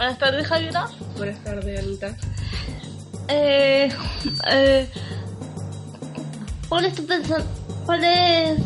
[0.00, 0.88] Buenas tardes, Javiera.
[1.18, 2.16] Buenas tardes, Anita.
[3.28, 3.92] Eh,
[4.50, 4.88] eh,
[6.70, 7.06] ¿Cuál es tu
[7.84, 8.58] ¿Cuál es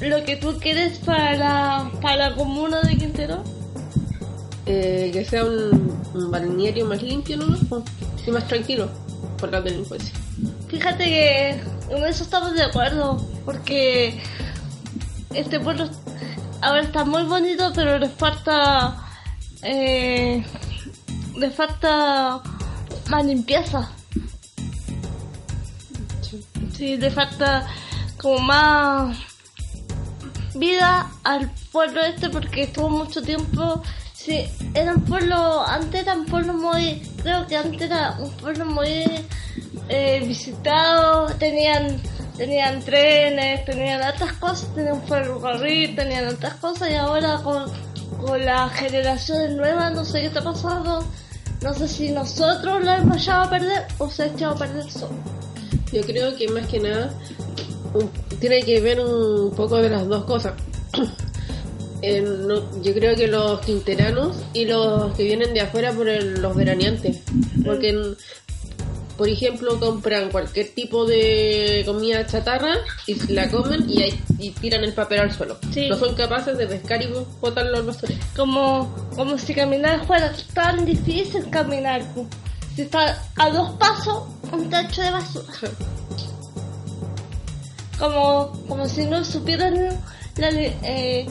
[0.00, 3.44] lo que tú quieres para la, para la comuna de Quintero?
[4.66, 7.56] Eh, que sea un, un balneario más limpio, ¿no?
[8.26, 8.90] Y más tranquilo
[9.38, 10.12] por la delincuencia.
[10.66, 11.50] Fíjate que
[11.90, 14.20] en eso estamos de acuerdo, porque
[15.34, 15.88] este pueblo
[16.60, 19.06] ahora está muy bonito, pero le falta
[19.62, 20.44] eh,
[21.40, 22.42] le falta
[23.08, 23.88] más limpieza.
[26.76, 27.66] Sí, le falta
[28.18, 29.16] como más
[30.54, 36.26] vida al pueblo este porque estuvo mucho tiempo sí era un pueblo antes era un
[36.26, 39.04] pueblo muy creo que antes era un pueblo muy
[39.88, 42.02] eh, visitado tenían
[42.36, 47.70] tenían trenes tenían otras cosas tenían un ferrocarril tenían otras cosas y ahora con,
[48.18, 51.06] con las generaciones nuevas no sé qué está pasando
[51.62, 54.90] no sé si nosotros lo hemos echado a perder o se ha echado a perder
[54.90, 55.12] solo
[55.92, 57.12] Yo creo que más que nada
[58.40, 60.54] tiene que ver un poco de las dos cosas.
[62.02, 66.56] No- yo creo que los quinteranos y los que vienen de afuera por el- los
[66.56, 67.18] veraneantes.
[67.62, 67.92] Porque,
[69.20, 72.72] por ejemplo, compran cualquier tipo de comida chatarra
[73.06, 75.58] y la comen y, tiran el papel al suelo.
[75.74, 75.90] Sí.
[75.90, 78.18] No son capaces de pescar y botarlo al basurero.
[78.34, 82.00] como, como si caminar fuera tan difícil caminar.
[82.74, 85.52] Si está a dos pasos, un tacho de basura.
[87.98, 90.00] Como, como si no supieran
[90.38, 91.26] la eh,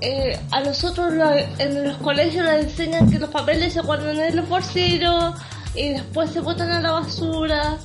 [0.00, 4.36] eh, a nosotros la- en los colegios nos enseñan que los papeles se guardan en
[4.36, 5.34] los bolsillos
[5.74, 7.78] y después se botan a la basura.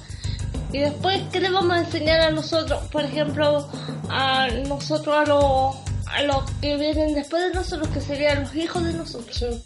[0.71, 2.83] Y después, ¿qué le vamos a enseñar a nosotros?
[2.91, 3.69] Por ejemplo,
[4.09, 5.75] a nosotros, a los,
[6.07, 9.61] a los que vienen después de nosotros, que serían los hijos de nosotros.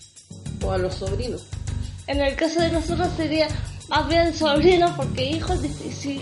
[0.63, 1.46] O a los sobrinos.
[2.07, 3.47] En el caso de nosotros sería
[3.88, 6.22] más bien sobrinos, porque hijo es difícil.